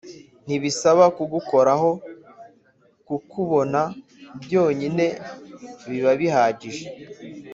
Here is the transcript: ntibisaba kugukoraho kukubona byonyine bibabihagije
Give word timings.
ntibisaba 0.45 1.03
kugukoraho 1.17 1.89
kukubona 3.07 3.81
byonyine 4.43 5.05
bibabihagije 5.89 6.85